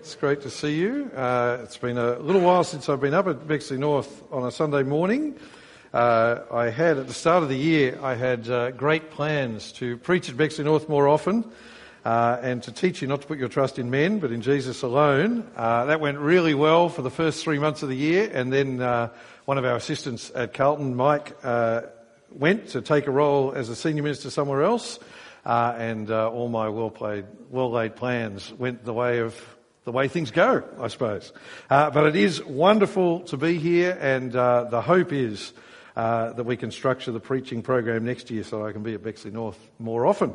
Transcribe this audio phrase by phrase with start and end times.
[0.00, 1.10] It's great to see you.
[1.14, 4.50] Uh, it's been a little while since I've been up at Bexley North on a
[4.50, 5.38] Sunday morning.
[5.92, 9.96] Uh, I had, at the start of the year, I had uh, great plans to
[9.98, 11.44] preach at Bexley North more often
[12.04, 14.82] uh, and to teach you not to put your trust in men, but in Jesus
[14.82, 15.48] alone.
[15.56, 18.80] Uh, that went really well for the first three months of the year, and then
[18.82, 19.08] uh,
[19.44, 21.36] one of our assistants at Carlton, Mike,
[22.30, 24.98] went to take a role as a senior minister somewhere else.
[25.44, 29.38] Uh, and uh, all my well played, well laid plans went the way of
[29.84, 31.32] the way things go, I suppose.
[31.68, 35.52] Uh, but it is wonderful to be here, and uh, the hope is
[35.96, 39.02] uh, that we can structure the preaching program next year so I can be at
[39.02, 40.32] Bexley North more often.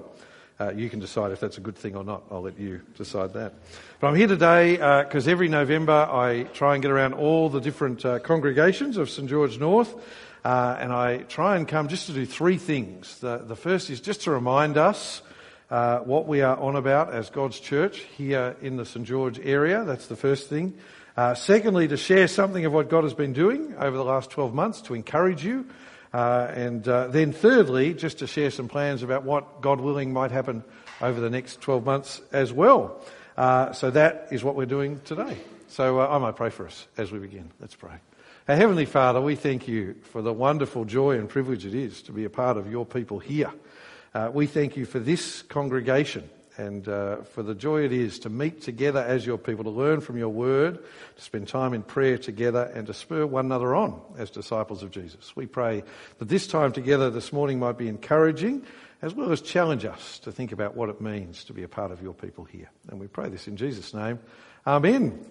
[0.59, 2.21] Uh, you can decide if that's a good thing or not.
[2.29, 3.53] I'll let you decide that.
[3.99, 4.73] But I'm here today
[5.03, 9.57] because every November I try and get around all the different congregations of St George
[9.57, 9.95] North
[10.43, 13.19] uh, and I try and come just to do three things.
[13.19, 15.21] The, the first is just to remind us
[15.69, 19.83] uh, what we are on about as God's church here in the St George area.
[19.83, 20.75] That's the first thing.
[21.17, 24.53] Uh, secondly, to share something of what God has been doing over the last 12
[24.53, 25.65] months to encourage you.
[26.13, 30.31] Uh, and uh, then thirdly, just to share some plans about what, God willing, might
[30.31, 30.63] happen
[31.01, 33.03] over the next 12 months as well.
[33.37, 35.37] Uh, so that is what we're doing today.
[35.67, 37.51] So I might pray for us as we begin.
[37.59, 37.99] Let's pray.
[38.49, 42.11] Our Heavenly Father, we thank you for the wonderful joy and privilege it is to
[42.11, 43.51] be a part of your people here.
[44.11, 48.29] Uh, we thank you for this congregation and uh, for the joy it is to
[48.31, 50.79] meet together as your people, to learn from your word,
[51.15, 54.89] to spend time in prayer together, and to spur one another on as disciples of
[54.89, 55.35] Jesus.
[55.35, 55.83] We pray
[56.17, 58.65] that this time together this morning might be encouraging
[59.03, 61.91] as well as challenge us to think about what it means to be a part
[61.91, 62.71] of your people here.
[62.87, 64.17] And we pray this in Jesus' name.
[64.65, 65.23] Amen.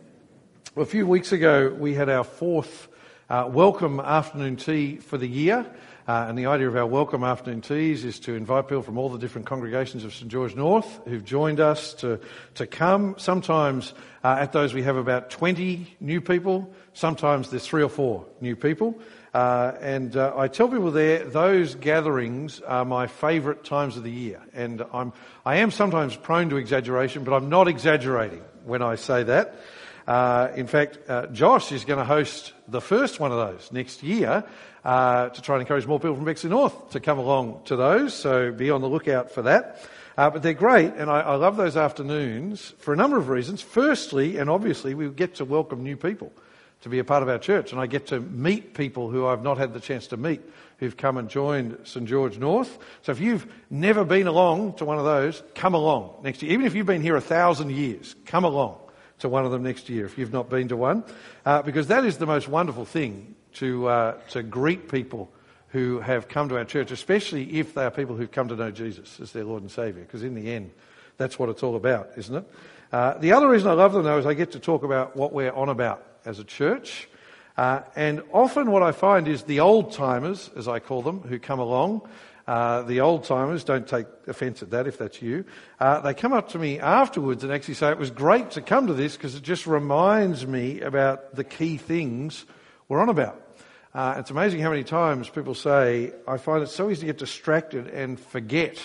[0.76, 2.86] A few weeks ago, we had our fourth
[3.30, 5.66] uh, welcome afternoon tea for the year.
[6.06, 9.10] Uh, and the idea of our welcome afternoon teas is to invite people from all
[9.10, 12.18] the different congregations of St George North who've joined us to,
[12.54, 13.14] to come.
[13.18, 13.92] Sometimes
[14.24, 16.72] uh, at those we have about 20 new people.
[16.94, 18.98] Sometimes there's three or four new people.
[19.34, 24.10] Uh, and uh, I tell people there, those gatherings are my favourite times of the
[24.10, 24.40] year.
[24.54, 25.12] And I'm,
[25.44, 29.54] I am sometimes prone to exaggeration, but I'm not exaggerating when I say that.
[30.08, 34.02] Uh, in fact, uh, Josh is going to host the first one of those next
[34.02, 34.42] year
[34.82, 38.14] uh, to try and encourage more people from Bexley North to come along to those.
[38.14, 39.86] So be on the lookout for that.
[40.16, 43.60] Uh, but they're great, and I, I, love those afternoons for a number of reasons.
[43.60, 46.32] Firstly, and obviously, we get to welcome new people
[46.80, 49.44] to be a part of our church, and I get to meet people who I've
[49.44, 50.40] not had the chance to meet
[50.78, 52.78] who've come and joined St George North.
[53.02, 56.52] So if you've never been along to one of those, come along next year.
[56.52, 58.78] Even if you've been here a thousand years, come along
[59.18, 61.04] to one of them next year if you've not been to one,
[61.44, 65.30] uh, because that is the most wonderful thing to, uh, to greet people
[65.70, 68.70] who have come to our church, especially if they are people who've come to know
[68.70, 70.70] Jesus as their Lord and Saviour, because in the end,
[71.18, 72.44] that's what it's all about, isn't it?
[72.90, 75.32] Uh, the other reason I love them, though, is I get to talk about what
[75.32, 77.08] we're on about as a church.
[77.56, 81.38] Uh, and often what I find is the old timers, as I call them, who
[81.38, 82.08] come along,
[82.48, 85.44] uh, the old timers, don't take offence at that if that's you,
[85.80, 88.86] uh, they come up to me afterwards and actually say, It was great to come
[88.86, 92.46] to this because it just reminds me about the key things
[92.88, 93.38] we're on about.
[93.92, 97.18] Uh, it's amazing how many times people say, I find it so easy to get
[97.18, 98.78] distracted and forget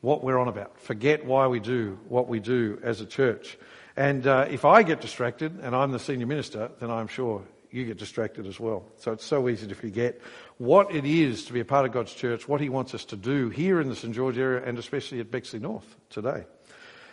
[0.00, 3.58] what we're on about, forget why we do what we do as a church.
[3.96, 7.86] And uh, if I get distracted and I'm the senior minister, then I'm sure you
[7.86, 8.84] get distracted as well.
[8.98, 10.20] So it's so easy to forget
[10.62, 13.16] what it is to be a part of God's church, what He wants us to
[13.16, 16.44] do here in the St George area and especially at Bexley North today.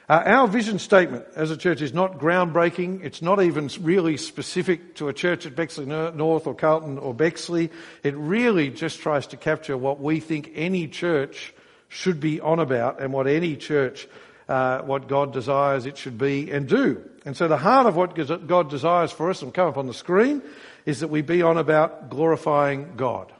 [0.07, 3.03] Uh, our vision statement as a church is not groundbreaking.
[3.03, 7.71] It's not even really specific to a church at Bexley North or Carlton or Bexley.
[8.03, 11.51] It really just tries to capture what we think any church
[11.87, 14.07] should be on about and what any church,
[14.47, 17.03] uh, what God desires it should be and do.
[17.25, 19.93] And so the heart of what God desires for us, will come up on the
[19.95, 20.43] screen,
[20.85, 23.33] is that we be on about glorifying God.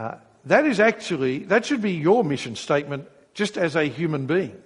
[0.00, 0.14] Uh,
[0.46, 4.56] that is actually, that should be your mission statement just as a human being.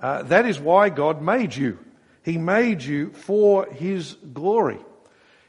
[0.00, 1.78] Uh, that is why God made you.
[2.22, 4.78] He made you for His glory.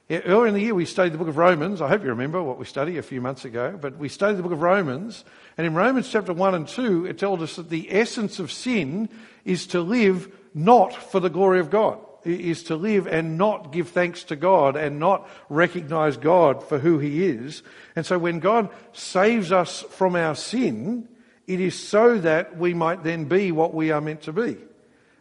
[0.10, 1.82] Earlier in the year, we studied the book of Romans.
[1.82, 4.44] I hope you remember what we studied a few months ago, but we studied the
[4.44, 5.24] book of Romans.
[5.58, 9.08] And in Romans chapter 1 and 2, it tells us that the essence of sin
[9.46, 13.90] is to live not for the glory of God is to live and not give
[13.90, 17.64] thanks to God and not recognize God for who He is.
[17.96, 21.08] And so when God saves us from our sin,
[21.48, 24.58] it is so that we might then be what we are meant to be,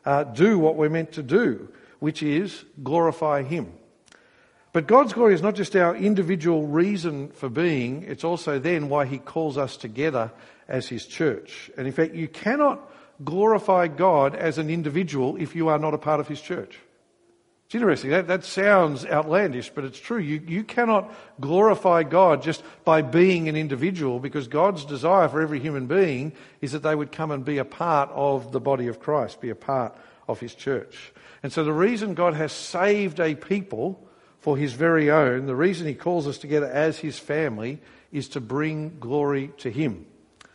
[0.05, 1.69] uh, do what we're meant to do,
[2.01, 3.73] which is glorify Him.
[4.73, 9.07] But God's glory is not just our individual reason for being, it's also then why
[9.07, 10.33] He calls us together
[10.69, 11.71] as His church.
[11.79, 12.93] And in fact, you cannot
[13.25, 16.79] glorify God as an individual if you are not a part of His church.
[17.67, 18.11] It's interesting.
[18.11, 20.19] That, that sounds outlandish, but it's true.
[20.19, 25.59] You, you cannot glorify God just by being an individual because God's desire for every
[25.59, 29.01] human being is that they would come and be a part of the body of
[29.01, 29.97] Christ, be a part
[30.29, 31.13] of His church.
[31.43, 34.09] And so the reason God has saved a people
[34.39, 37.81] for His very own, the reason He calls us together as His family
[38.13, 40.07] is to bring glory to Him.
[40.45, 40.47] I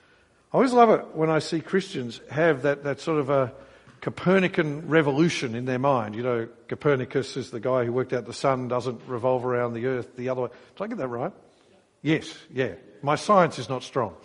[0.54, 3.52] always love it when I see Christians have that, that sort of a,
[4.02, 6.16] Copernican revolution in their mind.
[6.16, 9.86] You know, Copernicus is the guy who worked out the sun doesn't revolve around the
[9.86, 10.50] earth the other way.
[10.76, 11.32] Did I get that right?
[12.02, 12.74] Yes, yeah.
[13.04, 14.16] My science is not strong.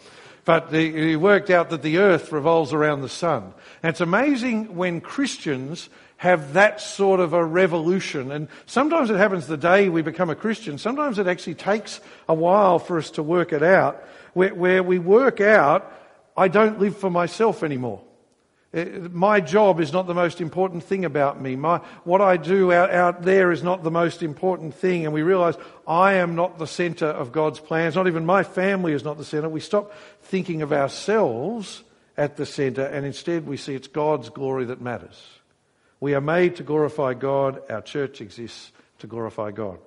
[0.46, 3.52] But he worked out that the earth revolves around the sun.
[3.82, 8.30] And it's amazing when Christians have that sort of a revolution.
[8.30, 10.78] And sometimes it happens the day we become a Christian.
[10.78, 14.02] Sometimes it actually takes a while for us to work it out,
[14.32, 15.92] where, where we work out,
[16.36, 18.00] I don't live for myself anymore.
[18.74, 21.56] Uh, my job is not the most important thing about me.
[21.56, 25.04] My, what I do out, out there is not the most important thing.
[25.04, 25.54] And we realize
[25.86, 27.94] I am not the center of God's plans.
[27.94, 29.48] Not even my family is not the center.
[29.48, 29.92] We stop
[30.22, 31.82] thinking of ourselves
[32.16, 35.22] at the center and instead we see it's God's glory that matters.
[36.00, 37.62] We are made to glorify God.
[37.70, 39.78] Our church exists to glorify God.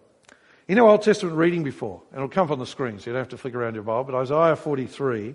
[0.67, 3.13] In our Old Testament reading before, and it'll come up on the screen so you
[3.13, 5.33] don't have to flick around your Bible, but Isaiah 43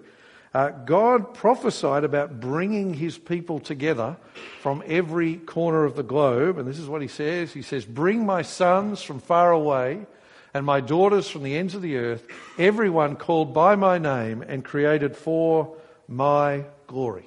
[0.55, 4.17] uh, God prophesied about bringing his people together
[4.61, 6.59] from every corner of the globe.
[6.59, 10.07] And this is what he says He says, Bring my sons from far away
[10.55, 14.65] and my daughters from the ends of the earth, everyone called by my name and
[14.65, 17.27] created for my glory.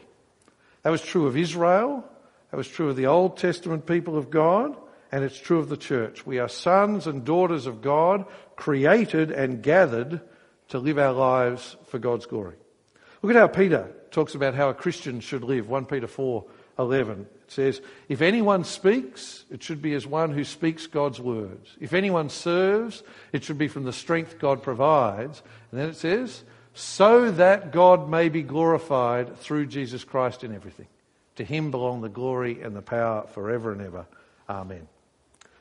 [0.84, 2.06] That was true of Israel.
[2.52, 4.78] That was true of the Old Testament people of God.
[5.12, 6.26] And it's true of the church.
[6.26, 8.26] We are sons and daughters of God,
[8.56, 10.22] created and gathered
[10.70, 12.56] to live our lives for God's glory.
[13.22, 15.70] Look at how Peter talks about how a Christian should live.
[15.70, 16.44] 1 Peter 4
[16.80, 17.22] 11.
[17.22, 21.76] It says, If anyone speaks, it should be as one who speaks God's words.
[21.80, 23.04] If anyone serves,
[23.34, 25.42] it should be from the strength God provides.
[25.72, 26.44] And then it says,
[26.74, 30.88] So that God may be glorified through Jesus Christ in everything.
[31.38, 34.06] To him belong the glory and the power forever and ever.
[34.50, 34.88] Amen.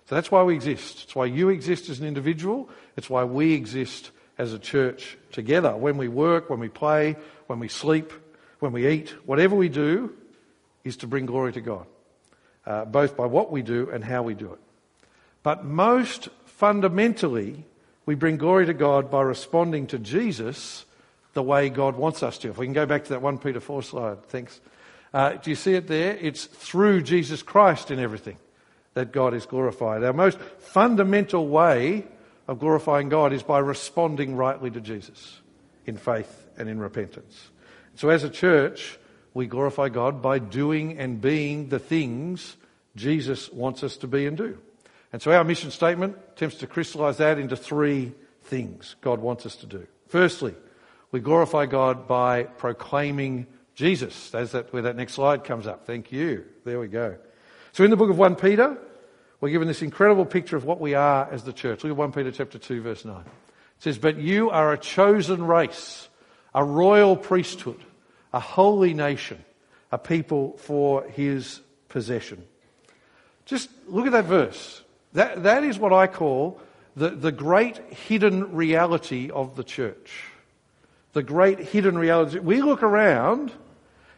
[0.07, 1.05] So that's why we exist.
[1.05, 2.69] It's why you exist as an individual.
[2.97, 5.77] It's why we exist as a church together.
[5.77, 7.17] When we work, when we play,
[7.47, 8.13] when we sleep,
[8.59, 10.15] when we eat, whatever we do
[10.85, 11.87] is to bring glory to God,
[12.67, 14.61] uh, both by what we do and how we do it.
[15.43, 17.65] But most fundamentally,
[18.05, 20.85] we bring glory to God by responding to Jesus
[21.35, 22.49] the way God wants us to.
[22.49, 24.61] If we can go back to that 1 Peter 4 slide, thanks.
[25.13, 26.17] Uh, do you see it there?
[26.17, 28.39] It's through Jesus Christ in everything
[28.95, 30.03] that God is glorified.
[30.03, 32.07] Our most fundamental way
[32.49, 35.41] of glorifying God is by responding rightly to Jesus
[35.85, 37.51] in faith and in repentance.
[37.95, 38.99] So, as a church,
[39.35, 42.57] we glorify God by doing and being the things
[42.95, 44.59] Jesus wants us to be and do.
[45.13, 48.13] And so, our mission statement attempts to crystallize that into three
[48.43, 49.87] things God wants us to do.
[50.09, 50.55] Firstly,
[51.11, 54.31] we glorify God by proclaiming Jesus.
[54.31, 55.87] That's that, where that next slide comes up.
[55.87, 56.45] Thank you.
[56.65, 57.17] There we go.
[57.73, 58.79] So, in the book of 1 Peter,
[59.41, 61.85] we're given this incredible picture of what we are as the church.
[61.85, 63.17] Look at 1 Peter chapter 2, verse 9.
[63.19, 63.25] It
[63.79, 66.09] says, But you are a chosen race,
[66.55, 67.81] a royal priesthood,
[68.33, 69.45] a holy nation,
[69.93, 72.45] a people for his possession.
[73.45, 74.83] Just look at that verse.
[75.13, 76.61] That, that is what I call
[76.97, 80.25] the, the great hidden reality of the church.
[81.13, 82.39] The great hidden reality.
[82.39, 83.53] We look around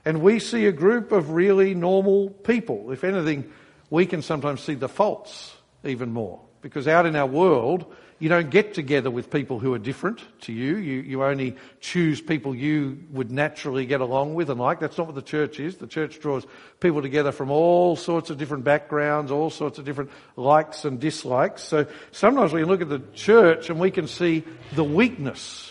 [0.05, 2.93] and we see a group of really normal people.
[2.93, 3.53] If anything,
[3.91, 6.41] we can sometimes see the faults even more.
[6.61, 10.53] Because out in our world, you don't get together with people who are different to
[10.53, 10.77] you.
[10.77, 14.81] You, you only choose people you would naturally get along with and like.
[14.81, 15.77] That's not what the church is.
[15.77, 16.45] The church draws
[16.81, 21.63] people together from all sorts of different backgrounds, all sorts of different likes and dislikes.
[21.63, 24.43] So sometimes we look at the church and we can see
[24.75, 25.71] the weakness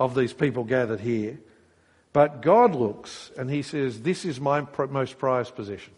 [0.00, 1.38] of these people gathered here.
[2.14, 5.92] But God looks and He says, This is my most prized possession.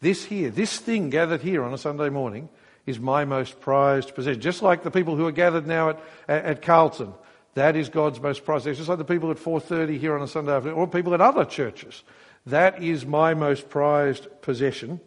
[0.00, 2.48] This here, this thing gathered here on a Sunday morning
[2.86, 4.40] is my most prized possession.
[4.40, 7.12] Just like the people who are gathered now at, at, at Carlton,
[7.54, 8.78] that is God's most prized possession.
[8.78, 11.44] Just like the people at 4.30 here on a Sunday afternoon, or people at other
[11.44, 12.02] churches.
[12.46, 15.00] That is my most prized possession.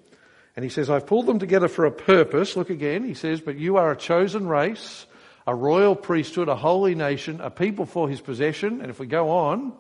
[0.56, 2.56] And he says, I've pulled them together for a purpose.
[2.56, 3.04] Look again.
[3.04, 5.08] He says, but you are a chosen race,
[5.48, 8.80] a royal priesthood, a holy nation, a people for his possession.
[8.80, 9.74] And if we go on,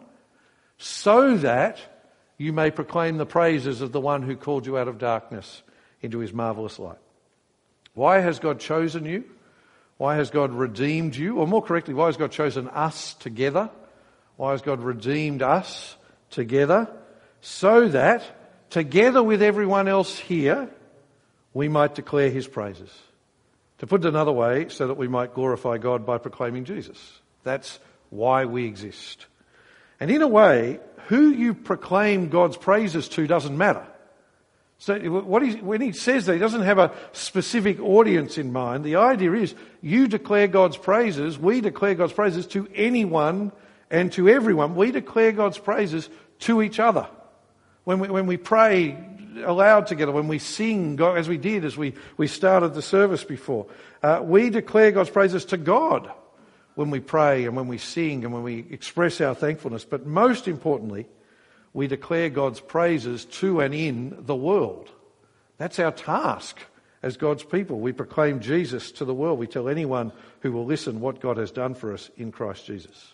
[0.79, 1.92] so that
[2.37, 5.61] you may proclaim the praises of the one who called you out of darkness
[6.01, 6.97] into his marvelous light.
[7.93, 9.23] Why has God chosen you?
[9.97, 11.37] Why has God redeemed you?
[11.37, 13.69] Or more correctly, why has God chosen us together?
[14.35, 15.95] Why has God redeemed us
[16.29, 16.89] together?
[17.43, 18.23] so that,
[18.69, 20.69] together with everyone else here,
[21.53, 22.89] we might declare his praises.
[23.79, 27.19] To put it another way, so that we might glorify God by proclaiming Jesus.
[27.43, 29.25] That's why we exist.
[30.03, 33.87] And in a way, who you proclaim God's praises to doesn't matter.
[34.77, 38.83] So when he says that, he doesn't have a specific audience in mind.
[38.83, 43.53] The idea is you declare God's praises, we declare God's praises to anyone
[43.89, 44.75] and to everyone.
[44.75, 47.07] We declare God's praises to each other.
[47.85, 49.01] When we, when we pray
[49.45, 53.23] aloud together, when we sing, God, as we did as we, we started the service
[53.23, 53.67] before,
[54.01, 56.11] uh, we declare God's praises to God
[56.75, 59.85] when we pray and when we sing and when we express our thankfulness.
[59.85, 61.07] But most importantly,
[61.73, 64.89] we declare God's praises to and in the world.
[65.57, 66.59] That's our task
[67.01, 67.79] as God's people.
[67.79, 69.39] We proclaim Jesus to the world.
[69.39, 73.13] We tell anyone who will listen what God has done for us in Christ Jesus.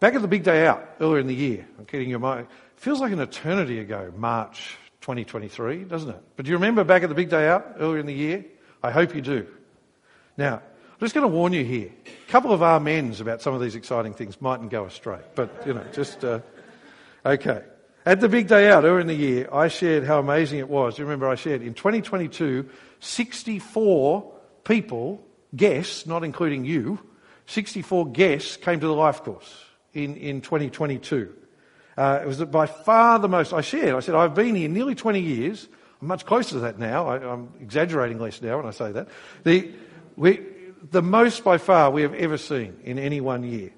[0.00, 2.46] Back at the big day out earlier in the year, I'm getting your mind,
[2.76, 6.22] feels like an eternity ago, March 2023, doesn't it?
[6.36, 8.44] But do you remember back at the big day out earlier in the year?
[8.82, 9.46] I hope you do.
[10.36, 10.62] Now,
[11.00, 11.92] I'm just going to warn you here.
[12.06, 15.74] A couple of amens about some of these exciting things mightn't go astray, but you
[15.74, 16.24] know, just.
[16.24, 16.40] Uh,
[17.28, 17.62] Okay.
[18.06, 20.98] At the big day out earlier in the year, I shared how amazing it was.
[20.98, 22.68] You remember I shared in 2022,
[23.00, 24.32] 64
[24.64, 25.22] people,
[25.54, 26.98] guests, not including you,
[27.46, 29.62] 64 guests came to the life course
[29.92, 31.34] in, in 2022.
[31.96, 33.94] Uh, it was by far the most I shared.
[33.94, 35.68] I said, I've been here nearly 20 years.
[36.00, 37.08] I'm much closer to that now.
[37.08, 39.08] I, am exaggerating less now when I say that.
[39.42, 39.70] The,
[40.16, 40.40] we,
[40.82, 43.70] the most by far we have ever seen in any one year.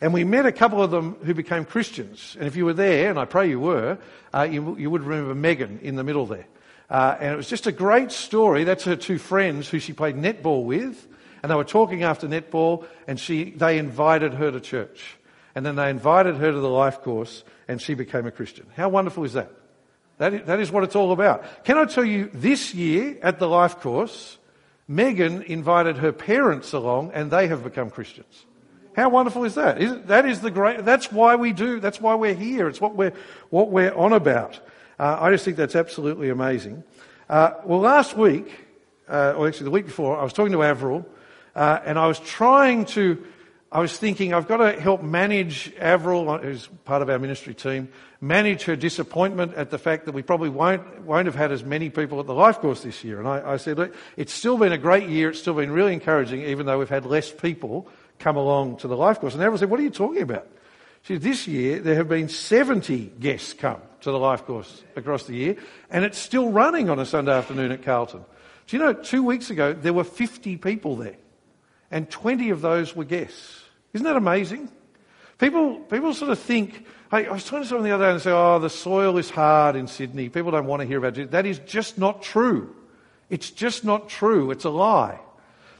[0.00, 2.36] And we met a couple of them who became Christians.
[2.38, 3.98] And if you were there, and I pray you were,
[4.32, 6.46] uh, you, you, would remember Megan in the middle there.
[6.88, 8.64] Uh, and it was just a great story.
[8.64, 11.06] That's her two friends who she played netball with.
[11.42, 15.16] And they were talking after netball, and she, they invited her to church.
[15.54, 18.66] And then they invited her to the life course, and she became a Christian.
[18.76, 19.50] How wonderful is that?
[20.18, 21.64] That is, that is what it's all about.
[21.64, 24.36] Can I tell you, this year at the life course,
[24.90, 28.44] Megan invited her parents along, and they have become Christians.
[28.96, 29.80] How wonderful is that?
[29.80, 32.66] Is, that is the great, that's why we do, that's why we're here.
[32.66, 33.12] It's what we're,
[33.50, 34.58] what we're on about.
[34.98, 36.82] Uh, I just think that's absolutely amazing.
[37.28, 38.50] Uh, well, last week,
[39.08, 41.06] uh, or actually the week before, I was talking to Avril,
[41.54, 43.24] uh, and I was trying to,
[43.70, 47.90] I was thinking I've got to help manage Avril, who's part of our ministry team,
[48.20, 51.88] manage her disappointment at the fact that we probably won't, won't have had as many
[51.88, 53.18] people at the life course this year.
[53.18, 55.30] And I, I said, look, it's still been a great year.
[55.30, 57.88] It's still been really encouraging, even though we've had less people
[58.20, 59.34] come along to the life course.
[59.34, 60.46] And everyone said, What are you talking about?
[61.02, 65.24] She said, This year there have been 70 guests come to the life course across
[65.24, 65.56] the year,
[65.90, 68.24] and it's still running on a Sunday afternoon at Carlton.
[68.66, 71.16] Do you know, two weeks ago there were 50 people there,
[71.90, 73.64] and 20 of those were guests.
[73.92, 74.70] Isn't that amazing?
[75.40, 78.30] People, people sort of think, I was talking to someone the other day and say,
[78.30, 80.28] oh, the soil is hard in Sydney.
[80.28, 81.30] People don't want to hear about it.
[81.30, 82.76] That is just not true.
[83.30, 84.50] It's just not true.
[84.50, 85.18] It's a lie.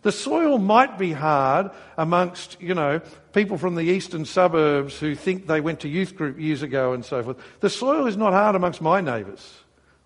[0.01, 3.03] The soil might be hard amongst, you know,
[3.35, 7.05] people from the eastern suburbs who think they went to youth group years ago and
[7.05, 7.37] so forth.
[7.61, 9.59] The soil is not hard amongst my neighbours.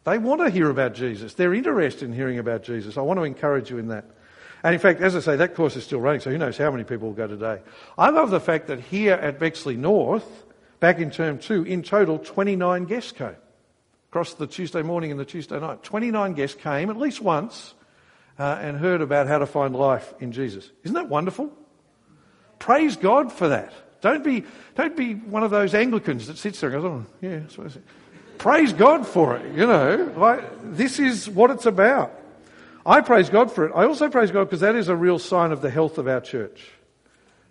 [0.03, 1.35] They want to hear about Jesus.
[1.35, 2.99] They're interested in hearing about Jesus.
[2.99, 4.05] I want to encourage you in that.
[4.65, 6.71] And in fact, as I say, that course is still running, so who knows how
[6.71, 7.61] many people will go today.
[7.99, 10.25] I love the fact that here at Bexley North,
[10.81, 13.37] back in term two, in total, 29 guests came
[14.09, 15.83] across the Tuesday morning and the Tuesday night.
[15.83, 17.75] 29 guests came at least once
[18.39, 20.71] uh, and heard about how to find life in Jesus.
[20.83, 21.53] Isn't that wonderful?
[22.59, 23.75] Praise God for that.
[24.01, 24.45] Don't be,
[24.77, 27.69] don't be one of those Anglicans that sits there and goes, oh, yeah,
[28.39, 30.11] Praise God for it, you know.
[30.17, 30.43] Like,
[30.75, 32.24] this is what it's about.
[32.87, 33.73] I praise God for it.
[33.75, 36.21] I also praise God because that is a real sign of the health of our
[36.21, 36.69] church.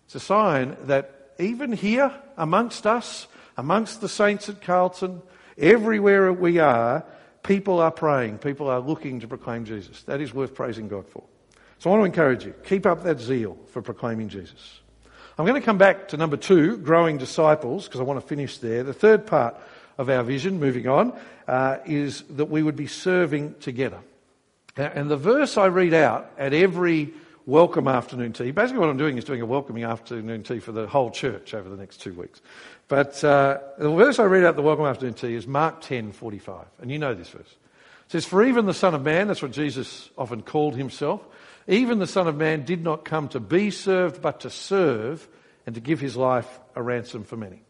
[0.06, 5.22] It's a sign that even here, amongst us, amongst the saints at Carlton,
[5.58, 7.04] everywhere we are,
[7.42, 10.04] people are praying, people are looking to proclaim Jesus.
[10.04, 11.24] That is worth praising God for.
[11.80, 14.80] So I want to encourage you, keep up that zeal for proclaiming Jesus.
[15.38, 18.60] I'm going to come back to number two, growing disciples, because I want to finish
[18.60, 18.84] there.
[18.84, 19.56] The third part
[19.98, 24.00] of our vision, moving on, uh, is that we would be serving together.
[24.75, 27.13] And the verse I read out at every
[27.46, 30.88] welcome afternoon tea, basically what I'm doing is doing a welcoming afternoon tea for the
[30.88, 32.42] whole church over the next two weeks.
[32.88, 36.65] But uh, the verse I read out at the welcome afternoon tea is Mark 10:45,
[36.82, 37.51] and you know this verse.
[38.06, 41.22] It says, "For even the Son of Man, that's what Jesus often called himself,
[41.68, 45.27] even the Son of Man did not come to be served, but to serve
[45.68, 47.62] and to give his life a ransom for many."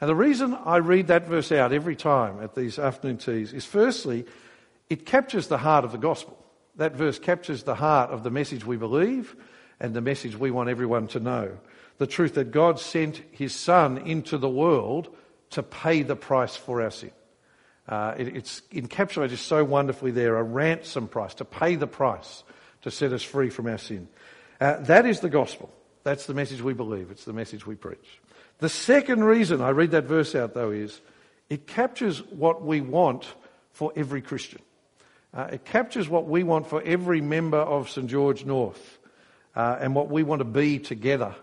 [0.00, 3.64] And the reason I read that verse out every time at these afternoon teas is,
[3.64, 4.24] firstly,
[4.88, 6.38] it captures the heart of the gospel.
[6.76, 9.36] That verse captures the heart of the message we believe
[9.78, 11.58] and the message we want everyone to know
[12.00, 15.14] the truth that God sent his Son into the world
[15.50, 17.10] to pay the price for our sin.
[17.86, 22.42] Uh, it, it's encapsulated so wonderfully there a ransom price, to pay the price
[22.80, 24.08] to set us free from our sin.
[24.58, 25.70] Uh, that is the gospel.
[26.02, 27.10] That's the message we believe.
[27.10, 28.20] It's the message we preach.
[28.60, 31.02] The second reason I read that verse out, though, is
[31.50, 33.26] it captures what we want
[33.72, 34.62] for every Christian.
[35.32, 38.08] Uh, it captures what we want for every member of St.
[38.08, 38.98] George North
[39.54, 41.34] uh, and what we want to be together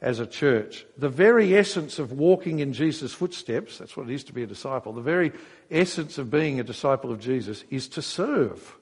[0.00, 0.84] as a church.
[0.98, 4.46] The very essence of walking in Jesus' footsteps, that's what it is to be a
[4.46, 5.32] disciple, the very
[5.70, 8.76] essence of being a disciple of Jesus is to serve.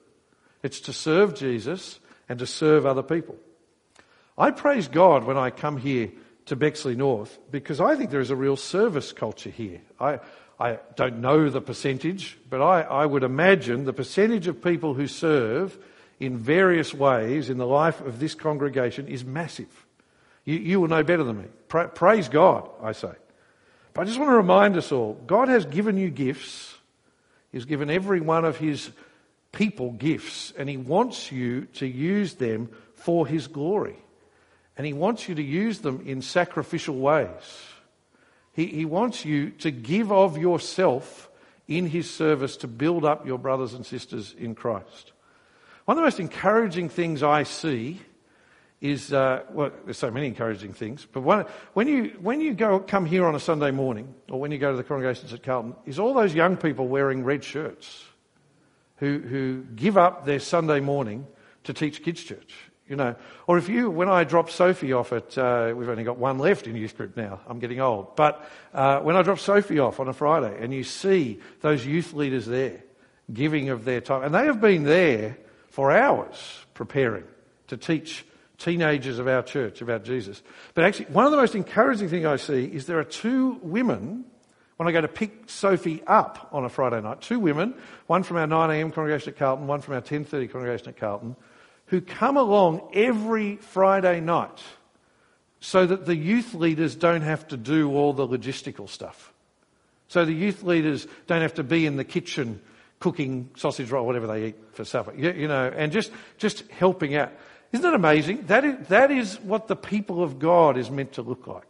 [0.63, 3.37] It's to serve Jesus and to serve other people.
[4.37, 6.11] I praise God when I come here
[6.47, 9.81] to Bexley North because I think there is a real service culture here.
[9.99, 10.19] I,
[10.59, 15.07] I don't know the percentage, but I, I would imagine the percentage of people who
[15.07, 15.77] serve
[16.19, 19.85] in various ways in the life of this congregation is massive.
[20.45, 21.47] You, you will know better than me.
[21.67, 23.11] Pra- praise God, I say.
[23.93, 26.73] But I just want to remind us all God has given you gifts,
[27.51, 28.91] He's given every one of His
[29.51, 33.97] people gifts, and He wants you to use them for His glory.
[34.77, 37.29] And He wants you to use them in sacrificial ways.
[38.55, 41.29] He, he wants you to give of yourself
[41.67, 45.11] in His service to build up your brothers and sisters in Christ.
[45.83, 47.99] One of the most encouraging things I see
[48.79, 52.79] is, uh, well, there's so many encouraging things, but one, when you, when you go,
[52.79, 55.75] come here on a Sunday morning, or when you go to the congregations at Carlton,
[55.85, 58.05] is all those young people wearing red shirts
[58.97, 61.27] who, who give up their Sunday morning
[61.65, 62.53] to teach kids' church.
[62.87, 63.15] You know,
[63.47, 66.67] or if you, when I drop Sophie off at, uh, we've only got one left
[66.67, 67.39] in youth group now.
[67.47, 70.83] I'm getting old, but uh, when I drop Sophie off on a Friday, and you
[70.83, 72.83] see those youth leaders there
[73.33, 75.35] giving of their time, and they have been there
[75.69, 77.23] for hours preparing
[77.67, 78.23] to teach
[78.59, 80.43] teenagers of our church about Jesus.
[80.75, 84.25] But actually, one of the most encouraging things I see is there are two women
[84.77, 87.21] when I go to pick Sophie up on a Friday night.
[87.21, 87.73] Two women,
[88.07, 91.35] one from our 9am congregation at Carlton, one from our 10.30 congregation at Carlton,
[91.87, 94.59] who come along every Friday night
[95.59, 99.33] so that the youth leaders don't have to do all the logistical stuff.
[100.07, 102.61] So the youth leaders don't have to be in the kitchen
[102.99, 107.15] cooking sausage roll, whatever they eat for supper, you, you know, and just, just helping
[107.15, 107.31] out.
[107.71, 108.45] Isn't that amazing?
[108.45, 111.67] That is, that is what the people of God is meant to look like.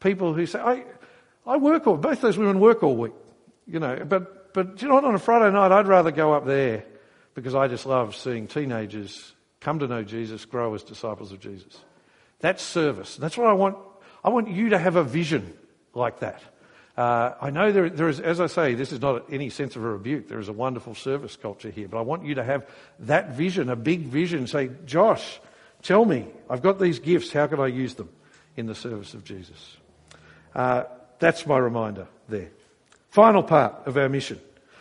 [0.00, 0.84] People who say, I,
[1.46, 3.12] I work all, both those women work all week,
[3.66, 6.46] you know, but, but you know what, on a Friday night, I'd rather go up
[6.46, 6.84] there
[7.34, 9.34] because I just love seeing teenagers
[9.66, 11.80] come to know Jesus, grow as disciples of Jesus.
[12.38, 13.16] That's service.
[13.16, 13.76] That's what I want.
[14.22, 15.58] I want you to have a vision
[15.92, 16.40] like that.
[16.96, 19.82] Uh, I know there, there is, as I say, this is not any sense of
[19.82, 20.28] a rebuke.
[20.28, 22.64] There is a wonderful service culture here, but I want you to have
[23.00, 24.46] that vision, a big vision.
[24.46, 25.40] Say, Josh,
[25.82, 27.32] tell me, I've got these gifts.
[27.32, 28.08] How can I use them
[28.56, 29.76] in the service of Jesus?
[30.54, 30.84] Uh,
[31.18, 32.50] that's my reminder there.
[33.10, 34.38] Final part of our mission.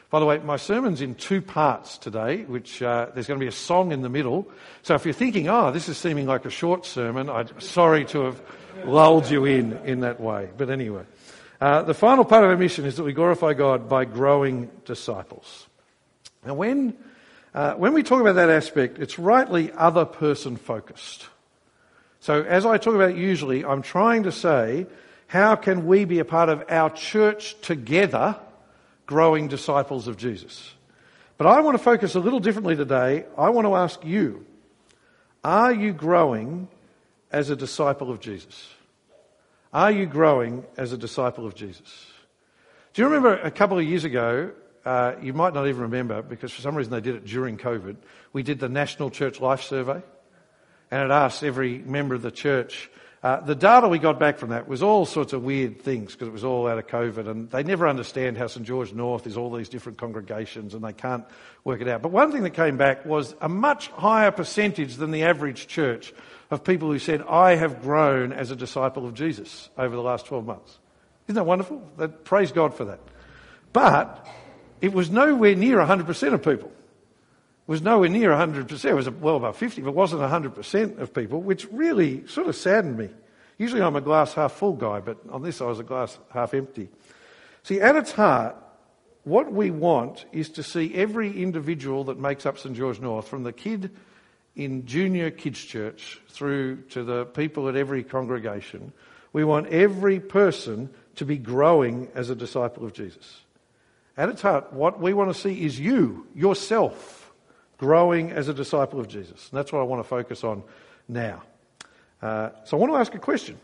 [0.10, 3.50] By the way, my sermon's in two parts today, which uh, there's going to be
[3.50, 4.48] a song in the middle.
[4.84, 8.26] So if you're thinking, oh, this is seeming like a short sermon, I'm sorry to
[8.26, 8.42] have
[8.86, 10.50] lulled you in in that way.
[10.56, 11.04] But anyway,
[11.60, 15.68] uh, the final part of our mission is that we glorify God by growing disciples.
[16.46, 16.96] Now, when,
[17.54, 21.28] uh, when we talk about that aspect, it's rightly other person focused.
[22.20, 24.86] So as I talk about it usually, I'm trying to say,
[25.28, 28.36] how can we be a part of our church together
[29.06, 30.74] growing disciples of Jesus.
[31.38, 33.26] But I want to focus a little differently today.
[33.38, 34.46] I want to ask you
[35.44, 36.68] are you growing
[37.32, 38.68] as a disciple of Jesus?
[39.74, 42.08] Are you growing as a disciple of Jesus?
[42.94, 44.52] Do you remember a couple of years ago?
[44.86, 47.98] Uh, you might not even remember because for some reason they did it during COVID.
[48.32, 50.02] We did the National Church Life Survey,
[50.92, 52.90] and it asked every member of the church
[53.26, 56.28] uh, the data we got back from that was all sorts of weird things because
[56.28, 59.36] it was all out of COVID and they never understand how St George North is
[59.36, 61.26] all these different congregations and they can't
[61.64, 62.04] work it out.
[62.04, 66.14] But one thing that came back was a much higher percentage than the average church
[66.52, 70.28] of people who said, I have grown as a disciple of Jesus over the last
[70.28, 70.78] 12 months.
[71.26, 71.82] Isn't that wonderful?
[71.98, 73.00] That, praise God for that.
[73.74, 74.28] But
[74.82, 76.72] it was nowhere near 100% of people
[77.68, 78.86] was nowhere near 100%.
[78.86, 82.98] It was well above 50, but wasn't 100% of people, which really sort of saddened
[82.98, 83.10] me.
[83.58, 86.54] Usually I'm a glass half full guy, but on this I was a glass half
[86.54, 86.90] empty.
[87.64, 88.56] See, at its heart,
[89.24, 93.44] what we want is to see every individual that makes up St George North, from
[93.44, 93.92] the kid
[94.56, 98.94] in junior kids church through to the people at every congregation,
[99.34, 103.42] we want every person to be growing as a disciple of Jesus.
[104.18, 107.15] At its heart, what we want to see is you, yourself
[107.78, 109.50] growing as a disciple of Jesus.
[109.50, 110.64] And that's what I want to focus on
[111.08, 111.44] now.
[112.22, 113.58] Uh, so I want to ask a question.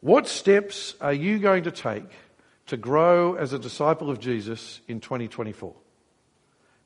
[0.00, 2.10] What steps are you going to take
[2.66, 5.74] to grow as a disciple of Jesus in 2024?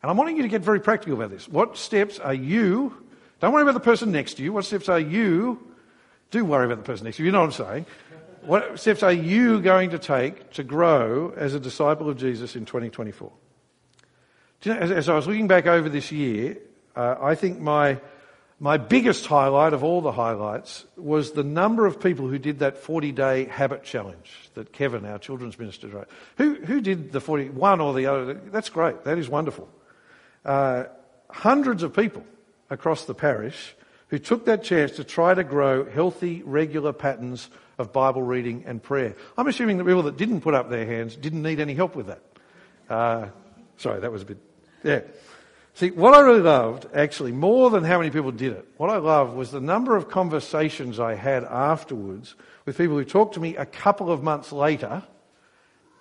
[0.02, 1.48] And I'm wanting you to get very practical about this.
[1.48, 2.94] What steps are you,
[3.40, 5.58] don't worry about the person next to you, what steps are you,
[6.30, 7.86] do worry about the person next to you, you know what I'm saying.
[8.42, 12.64] What steps are you going to take to grow as a disciple of Jesus in
[12.66, 13.32] 2024?
[14.64, 16.58] As, as, I was looking back over this year,
[16.96, 18.00] uh, I think my,
[18.58, 22.76] my biggest highlight of all the highlights was the number of people who did that
[22.78, 26.08] 40 day habit challenge that Kevin, our children's minister, wrote.
[26.38, 28.34] Who, who did the 40, one or the other?
[28.34, 29.04] That's great.
[29.04, 29.68] That is wonderful.
[30.44, 30.84] Uh,
[31.30, 32.24] hundreds of people
[32.68, 33.76] across the parish
[34.08, 38.82] who took that chance to try to grow healthy, regular patterns of Bible reading and
[38.82, 39.14] prayer.
[39.36, 42.08] I'm assuming the people that didn't put up their hands didn't need any help with
[42.08, 42.22] that.
[42.90, 43.28] Uh,
[43.76, 44.47] sorry, that was a bit.
[44.82, 45.00] Yeah.
[45.74, 48.96] See, what I really loved, actually, more than how many people did it, what I
[48.96, 53.56] loved was the number of conversations I had afterwards with people who talked to me
[53.56, 55.04] a couple of months later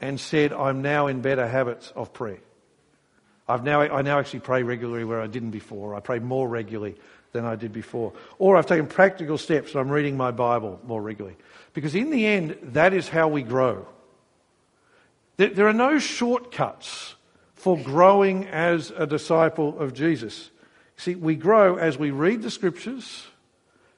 [0.02, 2.40] and said, I'm now in better habits of prayer.
[3.48, 5.96] I've now, I now actually pray regularly where I didn't before.
[5.96, 6.96] I pray more regularly
[7.32, 8.14] than I did before.
[8.40, 11.38] Or I've taken practical steps and I'm reading my Bible more regularly.
[11.74, 13.88] Because in the end, that is how we grow.
[15.38, 17.14] There, there are no shortcuts
[17.58, 20.52] for growing as a disciple of Jesus.
[20.96, 23.26] See, we grow as we read the scriptures,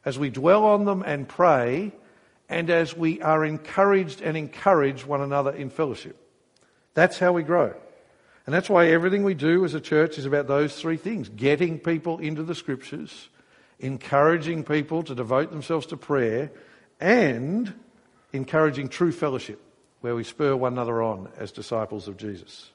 [0.03, 1.91] as we dwell on them and pray,
[2.47, 6.17] and as we are encouraged and encourage one another in fellowship.
[6.93, 7.75] That's how we grow.
[8.45, 11.79] And that's why everything we do as a church is about those three things getting
[11.79, 13.29] people into the scriptures,
[13.79, 16.51] encouraging people to devote themselves to prayer,
[16.99, 17.73] and
[18.33, 19.61] encouraging true fellowship,
[20.01, 22.71] where we spur one another on as disciples of Jesus.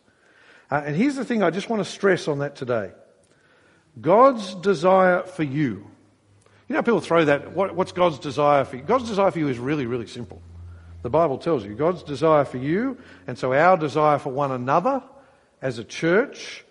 [0.71, 2.93] Uh, and here's the thing I just want to stress on that today
[4.01, 5.87] God's desire for you.
[6.69, 8.83] You know, people throw that, what, what's God's desire for you?
[8.83, 10.41] God's desire for you is really, really simple.
[11.03, 12.97] The Bible tells you God's desire for you,
[13.27, 15.03] and so our desire for one another
[15.61, 16.65] as a church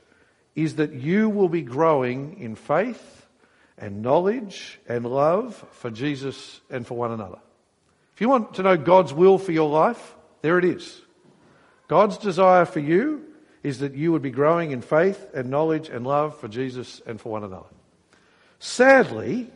[0.55, 3.27] is that you will be growing in faith
[3.77, 7.39] and knowledge and love for Jesus and for one another.
[8.15, 11.01] If you want to know God's will for your life, there it is.
[11.87, 13.32] God's desire for you
[13.63, 17.19] is that you would be growing in faith and knowledge and love for Jesus and
[17.19, 17.65] for one another.
[18.59, 19.49] Sadly,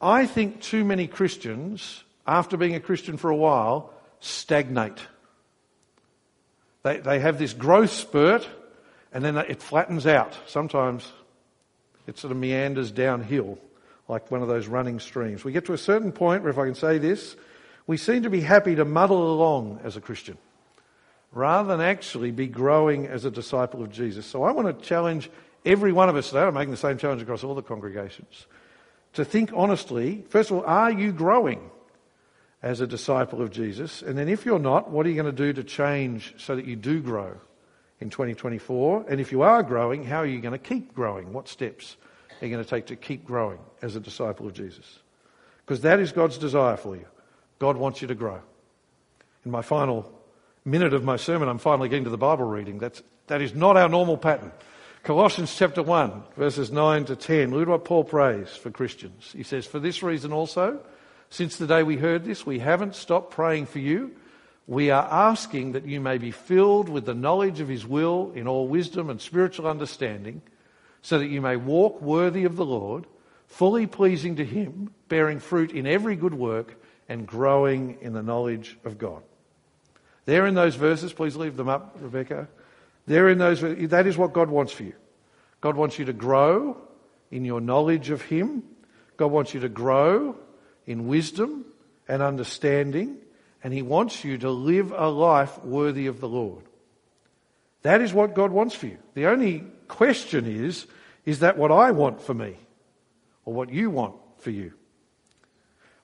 [0.00, 5.00] I think too many Christians, after being a Christian for a while, stagnate.
[6.84, 8.48] They, they have this growth spurt
[9.12, 10.38] and then it flattens out.
[10.46, 11.10] Sometimes
[12.06, 13.58] it sort of meanders downhill
[14.06, 15.44] like one of those running streams.
[15.44, 17.36] We get to a certain point where, if I can say this,
[17.86, 20.38] we seem to be happy to muddle along as a Christian
[21.32, 24.26] rather than actually be growing as a disciple of Jesus.
[24.26, 25.30] So I want to challenge
[25.64, 26.42] every one of us today.
[26.42, 28.46] I'm making the same challenge across all the congregations
[29.14, 30.24] to think honestly.
[30.28, 31.70] First of all, are you growing?
[32.62, 34.02] as a disciple of Jesus?
[34.02, 36.64] And then if you're not, what are you going to do to change so that
[36.64, 37.36] you do grow
[38.00, 39.06] in 2024?
[39.08, 41.32] And if you are growing, how are you going to keep growing?
[41.32, 41.96] What steps
[42.40, 45.00] are you going to take to keep growing as a disciple of Jesus?
[45.64, 47.06] Because that is God's desire for you.
[47.58, 48.40] God wants you to grow.
[49.44, 50.17] In my final
[50.68, 52.78] minute of my sermon, I'm finally getting to the Bible reading.
[52.78, 54.52] That's, that is not our normal pattern.
[55.02, 57.50] Colossians chapter 1, verses 9 to 10.
[57.50, 59.32] Look at what Paul prays for Christians.
[59.34, 60.80] He says, For this reason also,
[61.30, 64.14] since the day we heard this, we haven't stopped praying for you.
[64.66, 68.46] We are asking that you may be filled with the knowledge of His will in
[68.46, 70.42] all wisdom and spiritual understanding,
[71.00, 73.06] so that you may walk worthy of the Lord,
[73.46, 76.76] fully pleasing to Him, bearing fruit in every good work,
[77.08, 79.22] and growing in the knowledge of God.
[80.28, 82.48] There in those verses, please leave them up, Rebecca.
[83.06, 84.92] There in those, that is what God wants for you.
[85.62, 86.76] God wants you to grow
[87.30, 88.62] in your knowledge of Him.
[89.16, 90.36] God wants you to grow
[90.86, 91.64] in wisdom
[92.06, 93.16] and understanding,
[93.64, 96.64] and He wants you to live a life worthy of the Lord.
[97.80, 98.98] That is what God wants for you.
[99.14, 100.86] The only question is
[101.24, 102.54] is that what I want for me
[103.46, 104.74] or what you want for you?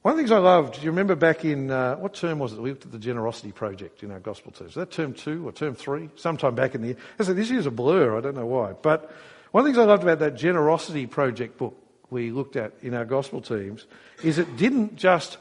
[0.05, 2.53] One of the things I loved, do you remember back in, uh, what term was
[2.53, 2.61] it?
[2.61, 4.77] We looked at the Generosity Project in our gospel terms.
[4.77, 6.11] Was that term two or term three?
[6.17, 6.97] Sometime back in the year.
[7.19, 8.75] I said, this year's a blur, I don't know why.
[8.75, 9.11] But
[9.53, 11.75] one of the things I loved about that Generosity Project book
[12.11, 13.87] we looked at in our gospel teams
[14.23, 15.39] is it didn't just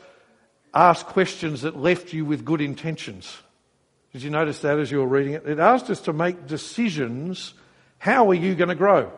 [0.74, 3.38] ask questions that left you with good intentions.
[4.14, 5.46] Did you notice that as you were reading it?
[5.46, 7.54] It asked us to make decisions.
[7.98, 9.12] How are you going to grow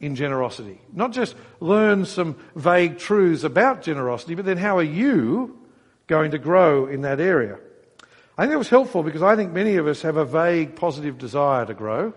[0.00, 0.80] in generosity?
[0.92, 5.58] Not just learn some vague truths about generosity, but then how are you
[6.06, 7.58] going to grow in that area?
[8.38, 11.18] I think that was helpful because I think many of us have a vague positive
[11.18, 12.12] desire to grow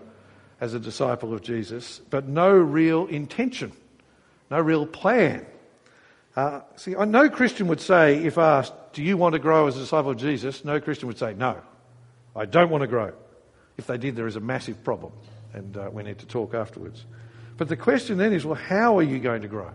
[0.60, 3.72] as a disciple of Jesus, but no real intention
[4.50, 5.46] no real plan.
[6.36, 9.80] Uh, see, no Christian would say, if asked, Do you want to grow as a
[9.80, 10.64] disciple of Jesus?
[10.64, 11.60] No Christian would say, No.
[12.34, 13.12] I don't want to grow.
[13.76, 15.12] If they did, there is a massive problem,
[15.52, 17.04] and uh, we need to talk afterwards.
[17.60, 19.70] But the question then is well, how are you going to grow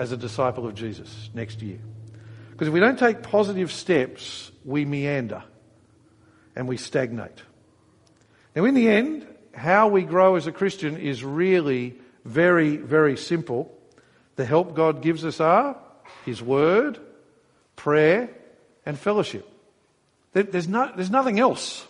[0.00, 1.78] as a disciple of Jesus next year?
[2.50, 5.44] Because if we don't take positive steps, we meander
[6.56, 7.40] and we stagnate.
[8.56, 13.72] Now, in the end, how we grow as a Christian is really very, very simple.
[14.34, 15.76] The help God gives us are
[16.24, 16.98] His Word,
[17.76, 18.28] prayer,
[18.84, 19.48] and fellowship.
[20.32, 21.86] There's, no, there's nothing else.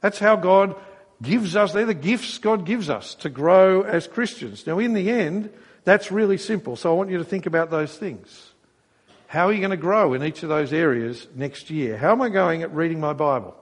[0.00, 0.76] That's how God
[1.22, 4.66] gives us, they're the gifts God gives us to grow as Christians.
[4.66, 5.50] Now, in the end,
[5.84, 6.76] that's really simple.
[6.76, 8.52] So I want you to think about those things.
[9.26, 11.96] How are you going to grow in each of those areas next year?
[11.96, 13.56] How am I going at reading my Bible?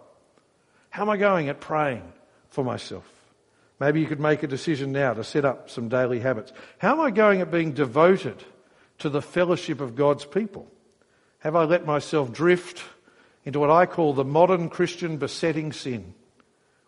[0.91, 2.11] How am I going at praying
[2.49, 3.05] for myself?
[3.81, 6.53] Maybe you could make a decision now to set up some daily habits.
[6.79, 8.43] How am I going at being devoted
[8.99, 10.71] to the fellowship of God's people?
[11.41, 12.83] Have I let myself drift
[13.45, 16.15] into what I call the modern Christian besetting sin,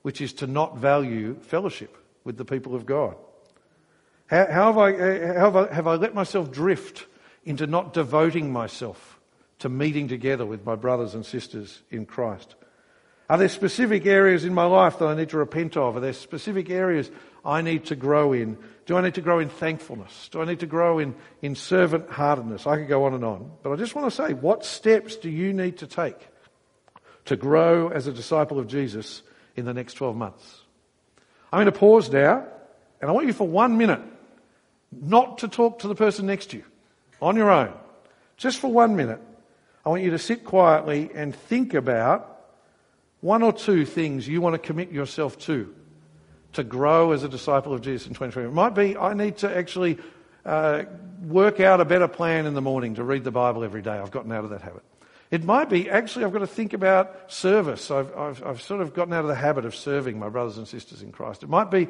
[0.02, 3.16] which is to not value fellowship with the people of God?
[4.26, 7.06] How, how, have, I, eh, eh, how have, I, have I let myself drift
[7.44, 9.18] into not devoting myself
[9.58, 12.54] to meeting together with my brothers and sisters in Christ?
[13.28, 15.96] Are there specific areas in my life that I need to repent of?
[15.96, 17.10] Are there specific areas
[17.44, 18.58] I need to grow in?
[18.86, 20.28] Do I need to grow in thankfulness?
[20.32, 22.66] Do I need to grow in, in servant heartedness?
[22.66, 23.52] I could go on and on.
[23.62, 26.28] But I just want to say, what steps do you need to take
[27.26, 29.22] to grow as a disciple of Jesus
[29.56, 30.62] in the next 12 months.
[31.52, 32.46] I'm going to pause now,
[33.00, 34.00] and I want you for one minute
[34.92, 36.64] not to talk to the person next to you
[37.20, 37.72] on your own.
[38.36, 39.20] Just for one minute,
[39.84, 42.26] I want you to sit quietly and think about
[43.20, 45.74] one or two things you want to commit yourself to
[46.52, 48.48] to grow as a disciple of Jesus in 2020.
[48.48, 49.98] It might be I need to actually
[50.44, 50.84] uh,
[51.22, 53.92] work out a better plan in the morning to read the Bible every day.
[53.92, 54.82] I've gotten out of that habit.
[55.30, 57.90] It might be, actually, I've got to think about service.
[57.90, 60.66] I've, I've, I've, sort of gotten out of the habit of serving my brothers and
[60.66, 61.44] sisters in Christ.
[61.44, 61.88] It might be,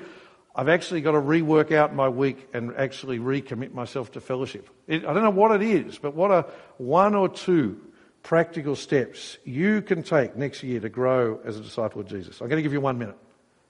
[0.55, 4.69] I've actually got to rework out my week and actually recommit myself to fellowship.
[4.87, 7.81] It, I don't know what it is, but what are one or two
[8.23, 12.43] practical steps you can take next year to grow as a disciple of Jesus?
[12.43, 13.17] I'm going to give you one minute.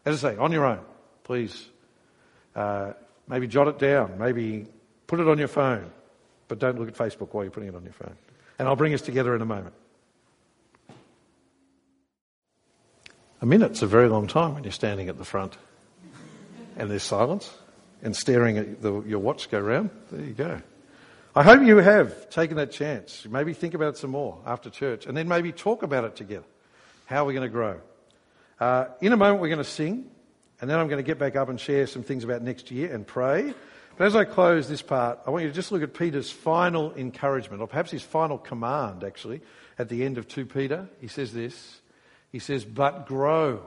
[0.04, 0.80] As I say, on your own,
[1.22, 1.68] please.
[2.56, 2.94] Uh,
[3.28, 4.18] maybe jot it down.
[4.18, 4.66] Maybe
[5.06, 5.92] put it on your phone.
[6.48, 8.16] But don't look at Facebook while you're putting it on your phone.
[8.61, 9.75] And I'll bring us together in a moment.
[13.40, 15.57] A minute's a very long time when you're standing at the front
[16.77, 17.51] and there's silence
[18.03, 19.88] and staring at the, your watch go round.
[20.12, 20.61] There you go.
[21.35, 23.27] I hope you have taken that chance.
[23.27, 26.44] Maybe think about it some more after church and then maybe talk about it together.
[27.07, 27.81] How are we going to grow?
[28.61, 30.05] Uh, in a moment, we're going to sing
[30.61, 32.92] and then I'm going to get back up and share some things about next year
[32.92, 33.55] and pray.
[34.00, 36.94] But as I close this part, I want you to just look at Peter's final
[36.94, 39.42] encouragement, or perhaps his final command, actually,
[39.78, 40.88] at the end of 2 Peter.
[41.02, 41.82] He says this
[42.32, 43.60] He says, But grow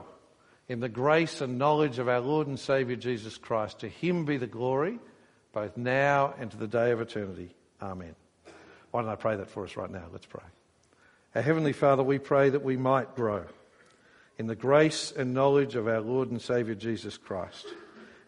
[0.68, 3.78] in the grace and knowledge of our Lord and Saviour Jesus Christ.
[3.78, 4.98] To him be the glory,
[5.52, 7.54] both now and to the day of eternity.
[7.80, 8.16] Amen.
[8.90, 10.06] Why don't I pray that for us right now?
[10.10, 10.42] Let's pray.
[11.36, 13.44] Our Heavenly Father, we pray that we might grow
[14.36, 17.66] in the grace and knowledge of our Lord and Saviour Jesus Christ.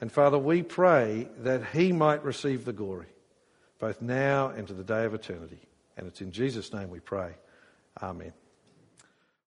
[0.00, 3.06] And Father, we pray that he might receive the glory,
[3.78, 5.60] both now and to the day of eternity.
[5.96, 7.32] And it's in Jesus' name we pray.
[8.02, 8.32] Amen.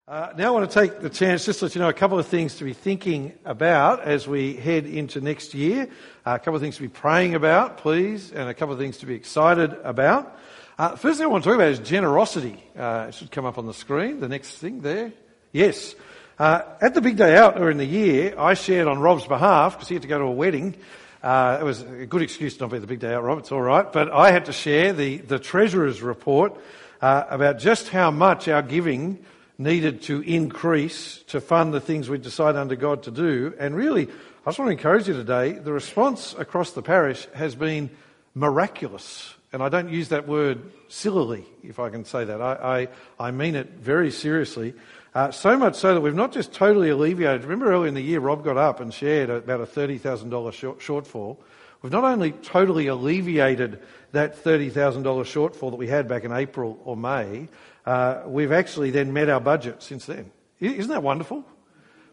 [0.07, 2.17] Uh, now I want to take the chance just to let you know a couple
[2.17, 5.87] of things to be thinking about as we head into next year.
[6.25, 8.97] Uh, a couple of things to be praying about, please, and a couple of things
[8.97, 10.35] to be excited about.
[10.79, 12.63] Uh, first thing I want to talk about is generosity.
[12.75, 14.19] Uh, it should come up on the screen.
[14.19, 15.13] The next thing there.
[15.51, 15.93] Yes.
[16.39, 19.73] Uh, at the big day out or in the year, I shared on Rob's behalf,
[19.73, 20.73] because he had to go to a wedding.
[21.21, 23.39] Uh, it was a good excuse to not be at the big day out, Rob,
[23.39, 23.91] it's all right.
[23.91, 26.55] But I had to share the, the Treasurer's report
[27.01, 29.19] uh, about just how much our giving
[29.57, 33.53] needed to increase to fund the things we decide under God to do.
[33.59, 37.53] And really, I just want to encourage you today, the response across the parish has
[37.53, 37.89] been
[38.33, 39.33] miraculous.
[39.51, 42.41] And I don't use that word sillily, if I can say that.
[42.41, 42.87] I,
[43.19, 44.73] I, I mean it very seriously.
[45.15, 47.43] Uh, so much so that we've not just totally alleviated.
[47.43, 51.37] Remember earlier in the year, Rob got up and shared about a $30,000 short, shortfall.
[51.81, 53.79] We've not only totally alleviated
[54.11, 57.47] that $30,000 shortfall that we had back in April or May,
[57.85, 60.29] uh, we've actually then met our budget since then.
[60.59, 61.43] Isn't that wonderful?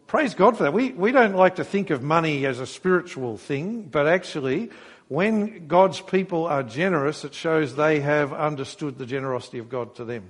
[0.07, 0.73] Praise God for that.
[0.73, 4.71] We, we don't like to think of money as a spiritual thing, but actually,
[5.09, 10.05] when God's people are generous, it shows they have understood the generosity of God to
[10.05, 10.29] them.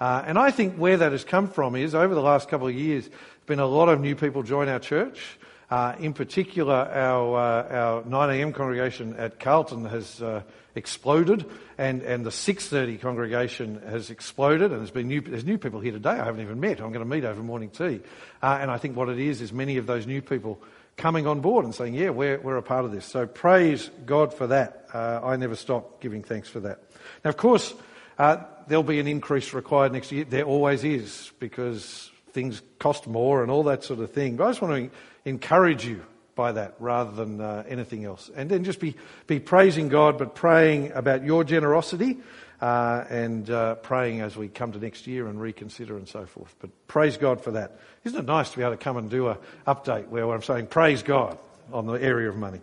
[0.00, 2.74] Uh, and I think where that has come from is over the last couple of
[2.74, 5.38] years, there's been a lot of new people join our church.
[5.70, 10.42] Uh, in particular, our, uh, our 9am congregation at Carlton has uh,
[10.74, 11.44] exploded,
[11.78, 15.92] and, and the 6.30 congregation has exploded, and there's been new, there's new people here
[15.92, 16.80] today I haven't even met.
[16.80, 18.00] I'm going to meet over morning tea.
[18.42, 20.60] Uh, and I think what it is is many of those new people
[20.96, 23.04] coming on board and saying, yeah, we're, we're a part of this.
[23.04, 24.86] So praise God for that.
[24.92, 26.80] Uh, I never stop giving thanks for that.
[27.24, 27.74] Now, of course,
[28.20, 30.24] uh, there'll be an increase required next year.
[30.24, 34.36] There always is, because things cost more and all that sort of thing.
[34.36, 36.02] But I just want to encourage you
[36.34, 38.30] by that rather than uh, anything else.
[38.36, 38.94] And then just be,
[39.26, 42.18] be praising God, but praying about your generosity
[42.60, 46.54] uh, and uh, praying as we come to next year and reconsider and so forth.
[46.60, 47.80] But praise God for that.
[48.04, 50.66] Isn't it nice to be able to come and do an update where I'm saying
[50.66, 51.38] praise God
[51.72, 52.60] on the area of money?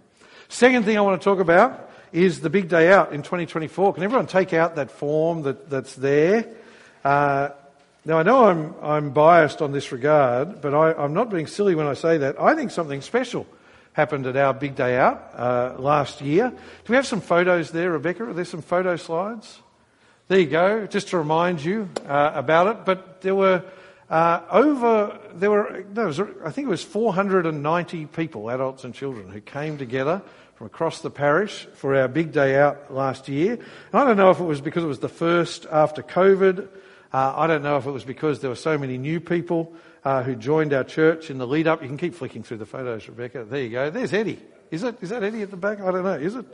[0.49, 3.93] Second thing I want to talk about is the big day out in 2024.
[3.93, 6.47] Can everyone take out that form that, that's there?
[7.03, 7.49] Uh,
[8.05, 11.75] now, I know I'm, I'm biased on this regard, but I, am not being silly
[11.75, 12.39] when I say that.
[12.39, 13.45] I think something special
[13.93, 16.49] happened at our big day out uh, last year.
[16.49, 18.23] Do we have some photos there, Rebecca?
[18.23, 19.59] Are there some photo slides?
[20.27, 22.85] There you go, just to remind you uh, about it.
[22.85, 23.63] But there were
[24.09, 29.29] uh, over, there were, no, was, I think it was 490 people, adults and children,
[29.29, 30.21] who came together
[30.57, 33.53] from across the parish for our big day out last year.
[33.53, 36.67] And I don't know if it was because it was the first after COVID
[37.11, 40.23] uh, I don't know if it was because there were so many new people uh,
[40.23, 41.81] who joined our church in the lead up.
[41.81, 43.45] You can keep flicking through the photos, Rebecca.
[43.45, 43.89] There you go.
[43.89, 44.39] There's Eddie.
[44.71, 44.97] Is it?
[45.01, 45.79] Is that Eddie at the back?
[45.79, 46.13] I don't know.
[46.13, 46.45] Is it?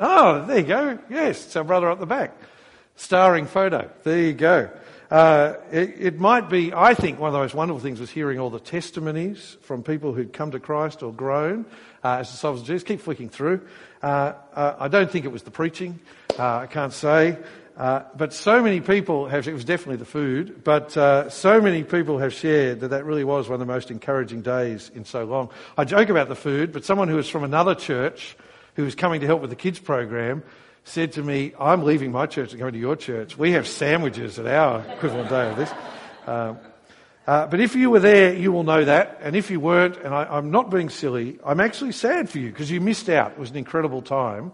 [0.00, 0.98] Oh, there you go.
[1.10, 2.34] Yes, it's our brother at the back.
[2.96, 3.90] Starring photo.
[4.02, 4.70] There you go.
[5.12, 8.38] Uh, it, it, might be, I think, one of the most wonderful things was hearing
[8.38, 11.66] all the testimonies from people who'd come to Christ or grown
[12.02, 12.82] uh, as disciples of Jesus.
[12.82, 13.60] Keep flicking through.
[14.02, 16.00] Uh, uh I don't think it was the preaching.
[16.38, 17.36] Uh, I can't say.
[17.76, 21.84] Uh, but so many people have, it was definitely the food, but uh, so many
[21.84, 25.24] people have shared that that really was one of the most encouraging days in so
[25.24, 25.50] long.
[25.76, 28.34] I joke about the food, but someone who was from another church
[28.76, 30.42] who was coming to help with the kids program
[30.84, 33.38] said to me, I'm leaving my church and going to your church.
[33.38, 35.70] We have sandwiches at our equivalent day of this.
[36.26, 36.58] Um,
[37.24, 39.20] uh, but if you were there, you will know that.
[39.22, 42.50] And if you weren't, and I, I'm not being silly, I'm actually sad for you
[42.50, 43.32] because you missed out.
[43.32, 44.52] It was an incredible time.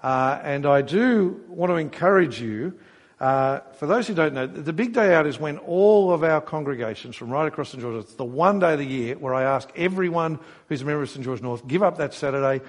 [0.00, 2.78] Uh, and I do want to encourage you,
[3.18, 6.40] uh, for those who don't know, the big day out is when all of our
[6.40, 9.42] congregations from right across St George, it's the one day of the year where I
[9.42, 12.62] ask everyone who's a member of St George North, give up that Saturday.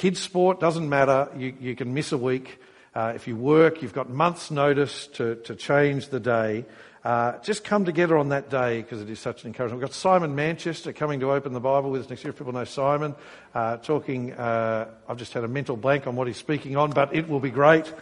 [0.00, 1.28] Kids sport doesn't matter.
[1.36, 2.58] You, you can miss a week.
[2.94, 6.64] Uh, if you work, you've got months' notice to, to change the day.
[7.04, 9.78] Uh, just come together on that day because it is such an encouragement.
[9.78, 12.30] We've got Simon Manchester coming to open the Bible with us next year.
[12.30, 13.14] If people know Simon,
[13.54, 17.14] uh, talking, uh, I've just had a mental blank on what he's speaking on, but
[17.14, 17.92] it will be great.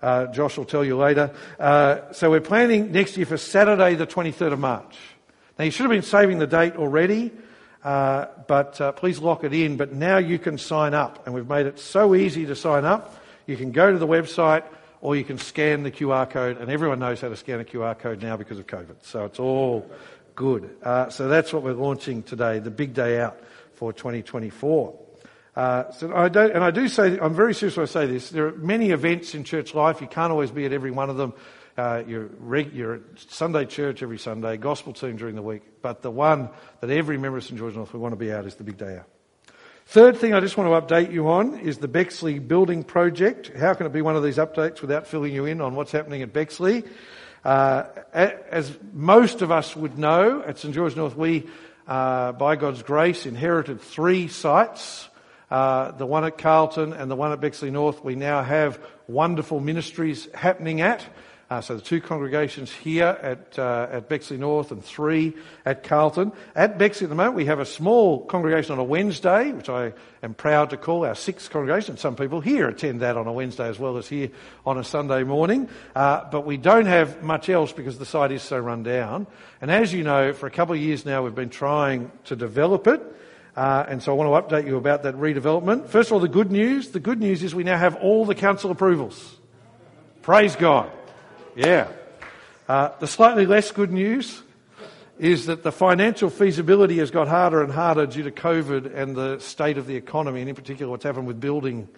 [0.00, 1.34] Uh, Josh will tell you later.
[1.58, 4.96] Uh, so we're planning next year for Saturday, the 23rd of March.
[5.58, 7.32] Now you should have been saving the date already,
[7.84, 9.76] uh, but please lock it in.
[9.76, 13.16] But now you can sign up, and we've made it so easy to sign up.
[13.46, 14.64] You can go to the website
[15.00, 17.98] or you can scan the QR code, and everyone knows how to scan a QR
[17.98, 18.96] code now because of COVID.
[19.02, 19.88] So it's all
[20.34, 20.70] good.
[20.82, 23.38] Uh, so that's what we're launching today, the big day out
[23.74, 24.98] for 2024.
[25.54, 28.30] Uh, so I don't, and I do say, I'm very serious when I say this.
[28.30, 30.00] There are many events in church life.
[30.00, 31.32] You can't always be at every one of them.
[31.78, 35.62] Uh, you're, reg, you're Sunday church every Sunday, gospel team during the week.
[35.80, 36.48] But the one
[36.80, 38.76] that every member of St George North will want to be at is the big
[38.78, 39.06] day out.
[39.86, 43.52] Third thing I just want to update you on is the Bexley Building Project.
[43.56, 46.22] How can it be one of these updates without filling you in on what's happening
[46.22, 46.82] at Bexley?
[47.44, 51.46] Uh, as most of us would know, at St George North, we,
[51.86, 55.08] uh, by God's grace, inherited three sites.
[55.48, 59.60] Uh, the one at Carlton and the one at Bexley North, we now have wonderful
[59.60, 61.04] ministries happening at.
[61.50, 65.34] Uh, so the two congregations here at, uh, at Bexley North and three
[65.64, 66.30] at Carlton.
[66.54, 69.94] At Bexley at the moment, we have a small congregation on a Wednesday, which I
[70.22, 71.96] am proud to call our sixth congregation.
[71.96, 74.28] Some people here attend that on a Wednesday as well as here
[74.66, 75.70] on a Sunday morning.
[75.96, 79.26] Uh, but we don't have much else because the site is so run down.
[79.62, 82.86] And as you know, for a couple of years now, we've been trying to develop
[82.86, 83.00] it.
[83.56, 85.88] Uh, and so I want to update you about that redevelopment.
[85.88, 86.90] First of all, the good news.
[86.90, 89.38] The good news is we now have all the council approvals.
[90.20, 90.92] Praise God.
[91.58, 91.88] Yeah.
[92.68, 94.42] Uh, the slightly less good news
[95.18, 99.40] is that the financial feasibility has got harder and harder due to COVID and the
[99.40, 101.88] state of the economy, and in particular what's happened with building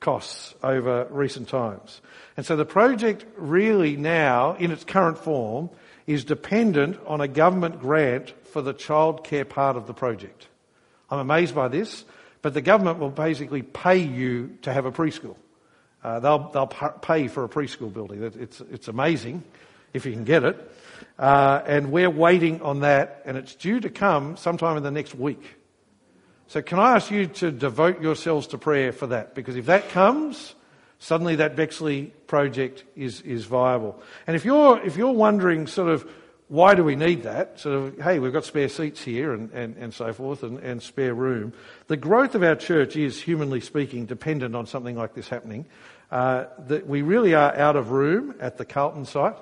[0.00, 2.02] costs over recent times.
[2.36, 5.70] And so the project really now, in its current form,
[6.06, 10.46] is dependent on a government grant for the childcare part of the project.
[11.10, 12.04] I'm amazed by this,
[12.42, 15.36] but the government will basically pay you to have a preschool.
[16.06, 18.22] Uh, they'll, they'll pay for a preschool building.
[18.22, 19.42] It's, it's amazing
[19.92, 20.72] if you can get it.
[21.18, 25.16] Uh, and we're waiting on that, and it's due to come sometime in the next
[25.16, 25.56] week.
[26.46, 29.34] So can I ask you to devote yourselves to prayer for that?
[29.34, 30.54] Because if that comes,
[31.00, 34.00] suddenly that Bexley project is, is viable.
[34.28, 36.08] And if you're, if you're wondering sort of,
[36.48, 37.58] why do we need that?
[37.58, 40.80] Sort of, hey, we've got spare seats here and, and, and so forth and, and
[40.80, 41.52] spare room.
[41.88, 45.66] The growth of our church is, humanly speaking, dependent on something like this happening.
[46.10, 49.36] Uh, that we really are out of room at the Carlton site.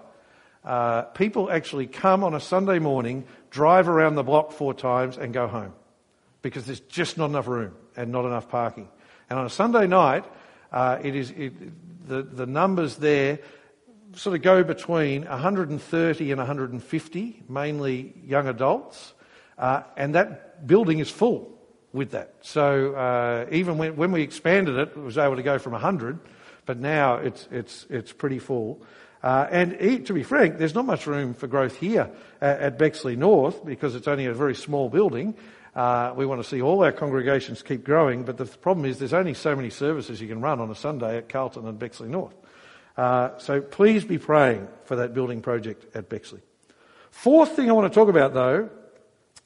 [0.65, 5.35] Uh, people actually come on a Sunday morning, drive around the block four times and
[5.35, 5.75] go home
[6.41, 8.89] because there's just not enough room and not enough parking.
[9.29, 10.25] And on a Sunday night,
[10.73, 11.53] uh, it is it,
[12.09, 13.41] the the numbers there
[14.17, 19.13] sort of go between 130 and 150, mainly young adults,
[19.59, 21.51] uh, and that building is full
[21.93, 22.35] with that.
[22.41, 26.19] So uh, even when, when we expanded it, it was able to go from 100,
[26.67, 28.83] but now it's it's it's pretty full.
[29.23, 32.11] Uh, and to be frank, there's not much room for growth here
[32.43, 35.35] at, at Bexley North because it's only a very small building.
[35.75, 39.15] Uh, we want to see all our congregations keep growing, but the problem is there's
[39.15, 42.35] only so many services you can run on a Sunday at Carlton and Bexley North.
[42.97, 46.41] Uh, so please be praying for that building project at Bexley.
[47.11, 48.71] Fourth thing I want to talk about, though,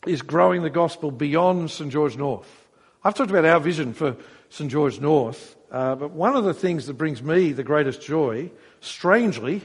[0.06, 2.66] is growing the gospel beyond St George North.
[3.04, 4.16] I've talked about our vision for
[4.50, 8.50] St George North, uh, but one of the things that brings me the greatest joy,
[8.80, 9.62] strangely,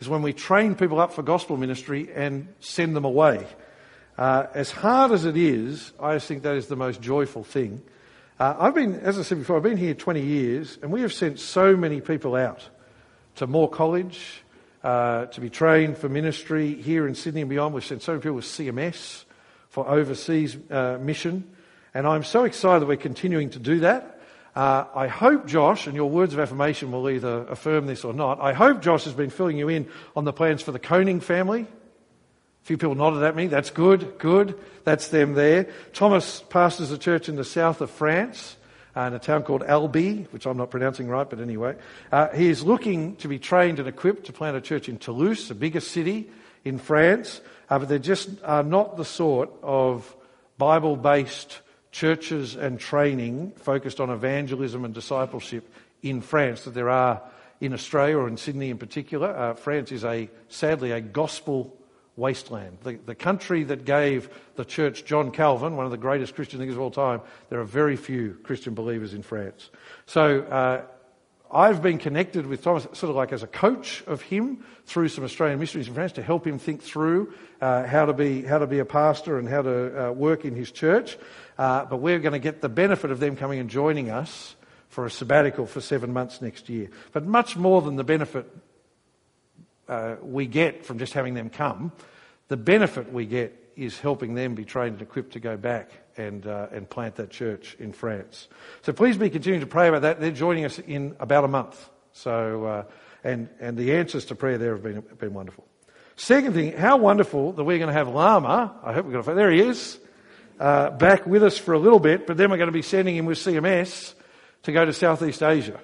[0.00, 3.46] is when we train people up for gospel ministry and send them away.
[4.18, 7.82] Uh, as hard as it is, I think that is the most joyful thing.
[8.38, 11.12] Uh, I've been, as I said before, I've been here 20 years, and we have
[11.12, 12.68] sent so many people out
[13.36, 14.42] to Moore College
[14.84, 17.74] uh, to be trained for ministry here in Sydney and beyond.
[17.74, 19.24] We've sent so many people with CMS
[19.70, 21.50] for overseas uh, mission,
[21.94, 24.15] and I'm so excited that we're continuing to do that.
[24.56, 28.40] Uh, I hope, Josh, and your words of affirmation will either affirm this or not.
[28.40, 31.68] I hope Josh has been filling you in on the plans for the Koning family
[32.66, 33.46] a few people nodded at me.
[33.46, 34.58] That's good, good.
[34.82, 35.68] That's them there.
[35.92, 38.56] Thomas pastors a church in the south of France,
[38.96, 41.76] uh, in a town called Albi, which I'm not pronouncing right, but anyway.
[42.10, 45.48] Uh, he is looking to be trained and equipped to plant a church in Toulouse,
[45.48, 46.28] a bigger city
[46.64, 47.40] in France,
[47.70, 50.16] uh, but they're just are not the sort of
[50.58, 51.60] Bible based
[51.96, 55.72] churches and training focused on evangelism and discipleship
[56.02, 57.22] in France that there are
[57.62, 59.34] in Australia or in Sydney in particular.
[59.34, 61.74] Uh, France is a, sadly, a gospel
[62.14, 62.76] wasteland.
[62.82, 66.76] The, the country that gave the church John Calvin, one of the greatest Christian thinkers
[66.76, 69.70] of all time, there are very few Christian believers in France.
[70.04, 70.82] So uh,
[71.50, 75.24] I've been connected with Thomas, sort of like as a coach of him through some
[75.24, 78.66] Australian missionaries in France to help him think through uh, how to be how to
[78.66, 81.16] be a pastor and how to uh, work in his church.
[81.56, 84.56] Uh, but we're going to get the benefit of them coming and joining us
[84.88, 86.90] for a sabbatical for seven months next year.
[87.12, 88.46] But much more than the benefit
[89.88, 91.92] uh, we get from just having them come,
[92.48, 96.46] the benefit we get is helping them be trained and equipped to go back and,
[96.46, 98.48] uh, and plant that church in France.
[98.82, 100.20] So please be continuing to pray about that.
[100.20, 101.88] They're joining us in about a month.
[102.12, 102.84] So, uh,
[103.22, 105.66] and, and the answers to prayer there have been, been wonderful.
[106.16, 108.74] Second thing, how wonderful that we're going to have Lama.
[108.82, 109.98] I hope we're going to, there he is,
[110.58, 113.16] uh, back with us for a little bit, but then we're going to be sending
[113.16, 114.14] him with CMS
[114.62, 115.78] to go to Southeast Asia.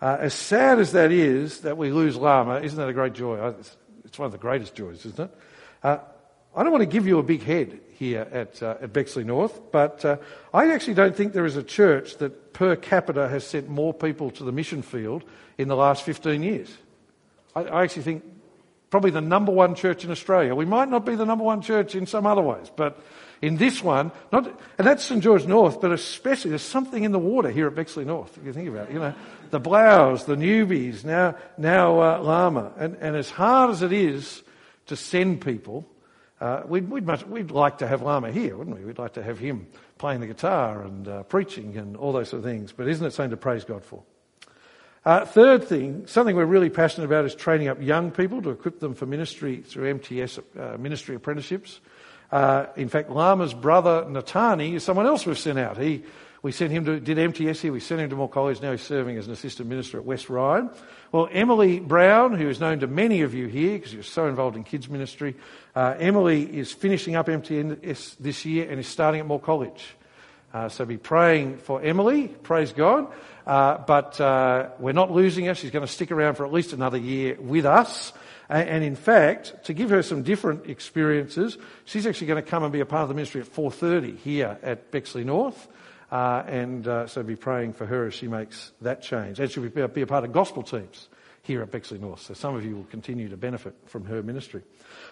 [0.00, 3.52] Uh, as sad as that is that we lose Lama, isn't that a great joy?
[4.04, 6.00] It's one of the greatest joys, isn't it?
[6.58, 9.70] I don't want to give you a big head here at, uh, at Bexley North,
[9.70, 10.16] but uh,
[10.52, 14.32] I actually don't think there is a church that per capita has sent more people
[14.32, 15.22] to the mission field
[15.56, 16.76] in the last 15 years.
[17.54, 18.24] I, I actually think
[18.90, 20.52] probably the number one church in Australia.
[20.56, 23.00] We might not be the number one church in some other ways, but
[23.40, 24.46] in this one, not,
[24.78, 28.04] and that's St George North, but especially there's something in the water here at Bexley
[28.04, 28.94] North, if you think about it.
[28.94, 29.14] You know,
[29.50, 32.72] the Blaus, the newbies, now, now uh, Lama.
[32.78, 34.42] And, and as hard as it is
[34.86, 35.86] to send people,
[36.40, 38.84] uh, we'd, we'd, much, we'd like to have Lama here, wouldn't we?
[38.84, 39.66] We'd like to have him
[39.98, 42.72] playing the guitar and uh, preaching and all those sort of things.
[42.72, 44.02] But isn't it something to praise God for?
[45.04, 48.78] Uh, third thing, something we're really passionate about is training up young people to equip
[48.78, 51.80] them for ministry through MTS uh, ministry apprenticeships.
[52.30, 55.78] Uh, in fact, Lama's brother Natani is someone else we've sent out.
[55.78, 56.04] He,
[56.42, 58.82] we sent him to, did MTS here, we sent him to Moore College, now he's
[58.82, 60.68] serving as an assistant minister at West Ryde.
[61.10, 64.56] Well, Emily Brown, who is known to many of you here because you're so involved
[64.56, 65.36] in kids ministry,
[65.74, 69.96] uh, Emily is finishing up MTS this year and is starting at Moore College.
[70.52, 73.10] Uh, so be praying for Emily, praise God.
[73.46, 75.54] Uh, but uh, we're not losing her.
[75.54, 78.12] She's going to stick around for at least another year with us.
[78.50, 81.56] And in fact, to give her some different experiences,
[81.86, 84.58] she's actually going to come and be a part of the ministry at 4.30 here
[84.62, 85.68] at Bexley North.
[86.10, 89.38] Uh, and uh, so be praying for her as she makes that change.
[89.40, 91.08] And she'll be, be a part of gospel teams
[91.42, 92.22] here at Bexley North.
[92.22, 94.62] So some of you will continue to benefit from her ministry.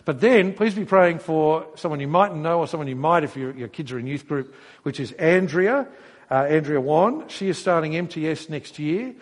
[0.04, 3.36] But then, please be praying for someone you mightn't know or someone you might if
[3.36, 5.86] your, your kids are in youth group, which is Andrea,
[6.30, 7.28] uh, Andrea Wan.
[7.28, 9.14] She is starting MTS next year.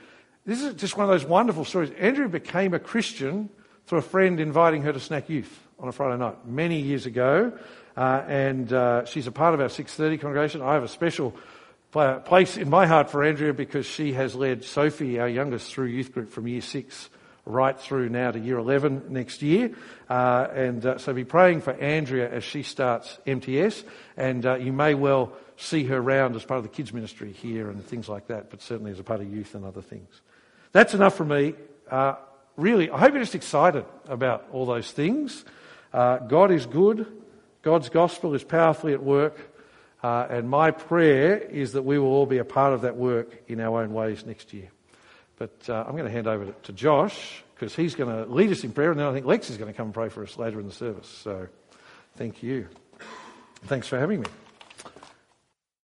[0.47, 1.91] This is just one of those wonderful stories.
[1.99, 3.49] Andrea became a Christian
[3.87, 7.53] through a friend inviting her to snack youth on a Friday night many years ago.
[7.97, 10.62] Uh, and uh, she's a part of our 630 congregation.
[10.62, 11.35] I have a special
[11.95, 16.12] place in my heart for Andrea because she has led Sophie, our youngest, through youth
[16.12, 17.09] group from year six
[17.47, 19.70] right through now to year 11 next year.
[20.11, 23.84] Uh, and uh, so be praying for Andrea as she starts MTS.
[24.16, 27.70] And uh, you may well see her around as part of the kids ministry here
[27.70, 30.20] and things like that, but certainly as a part of youth and other things.
[30.72, 31.55] That's enough for me.
[31.88, 32.16] Uh,
[32.57, 35.45] really, I hope you're just excited about all those things.
[35.92, 37.07] Uh, God is good.
[37.62, 39.53] God's gospel is powerfully at work.
[40.05, 43.42] Uh, and my prayer is that we will all be a part of that work
[43.48, 44.68] in our own ways next year.
[45.38, 48.64] But uh, I'm going to hand over to, Josh because he's going to lead us
[48.64, 50.36] in prayer, and then I think Lex is going to come and pray for us
[50.36, 51.09] later in the service.
[51.09, 51.48] So
[52.16, 52.68] thank you.
[53.64, 54.26] Thanks for having me.